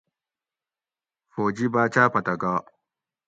[1.31, 2.53] فوجی باۤچاۤ پتہ گا